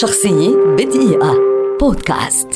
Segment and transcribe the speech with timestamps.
[0.00, 1.34] شخصية بدقيقة.
[1.80, 2.48] بودكاست.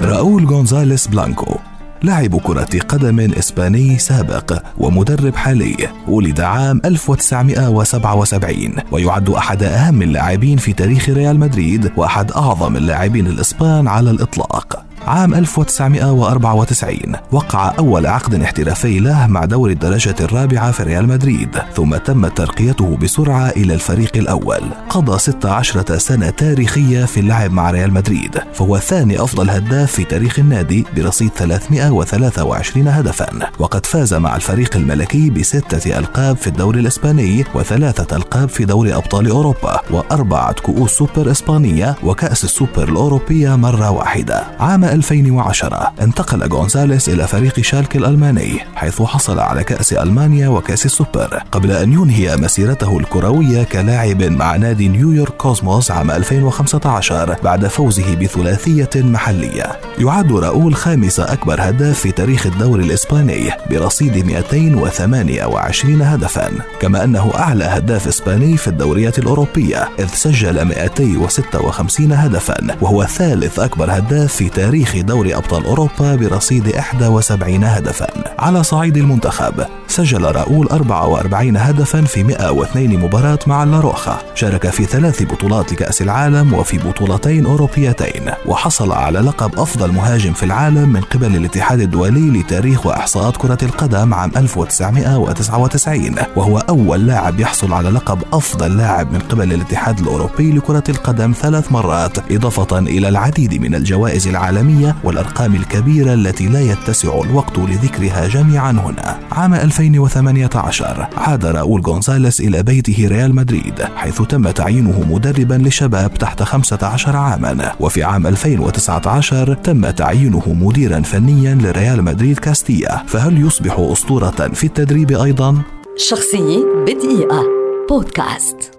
[0.00, 1.56] راؤول غونزاليس بلانكو
[2.02, 10.72] لاعب كرة قدم إسباني سابق ومدرب حالي ولد عام 1977 ويعد أحد أهم اللاعبين في
[10.72, 14.84] تاريخ ريال مدريد وأحد أعظم اللاعبين الإسبان على الإطلاق.
[15.06, 16.98] عام 1994
[17.32, 22.96] وقع أول عقد احترافي له مع دوري الدرجة الرابعة في ريال مدريد ثم تم ترقيته
[22.96, 24.60] بسرعة إلى الفريق الأول.
[24.88, 30.38] قضى 16 سنة تاريخية في اللعب مع ريال مدريد فهو ثاني أفضل هداف في تاريخ
[30.38, 38.16] النادي برصيد 323 هدفا وقد فاز مع الفريق الملكي بستة ألقاب في الدوري الإسباني وثلاثة
[38.16, 44.44] ألقاب في دوري أبطال أوروبا وأربعة كؤوس سوبر إسبانية وكأس السوبر الأوروبية مرة واحدة.
[44.60, 51.42] عام 2010 انتقل غونزاليس إلى فريق شالك الألماني حيث حصل على كأس ألمانيا وكأس السوبر
[51.52, 58.90] قبل أن ينهي مسيرته الكروية كلاعب مع نادي نيويورك كوزموس عام 2015 بعد فوزه بثلاثية
[58.94, 59.78] محلية.
[59.98, 66.50] يعد راؤول خامس أكبر هداف في تاريخ الدوري الإسباني برصيد 228 هدفا.
[66.80, 73.90] كما أنه أعلى هداف إسباني في الدوريات الأوروبية إذ سجل 256 هدفا وهو ثالث أكبر
[73.90, 78.06] هداف في تاريخ تاريخ دوري أبطال أوروبا برصيد 71 هدفا.
[78.38, 85.22] على صعيد المنتخب سجل راؤول 44 هدفا في 102 مباراة مع اللاروخا شارك في ثلاث
[85.22, 91.36] بطولات لكأس العالم وفي بطولتين أوروبيتين وحصل على لقب أفضل مهاجم في العالم من قبل
[91.36, 98.76] الاتحاد الدولي لتاريخ وإحصاءات كرة القدم عام 1999 وهو أول لاعب يحصل على لقب أفضل
[98.76, 104.75] لاعب من قبل الاتحاد الأوروبي لكرة القدم ثلاث مرات إضافة إلى العديد من الجوائز العالمية
[104.76, 109.18] العالمية والأرقام الكبيرة التي لا يتسع الوقت لذكرها جميعا هنا.
[109.32, 116.42] عام 2018 عاد راؤول غونزاليس إلى بيته ريال مدريد حيث تم تعيينه مدربا لشباب تحت
[116.42, 117.72] 15 عاما.
[117.80, 123.02] وفي عام 2019 تم تعيينه مديرا فنيا لريال مدريد كاستيا.
[123.06, 125.62] فهل يصبح أسطورة في التدريب أيضا؟
[125.96, 127.42] شخصية بدقيقة.
[127.88, 128.75] بودكاست.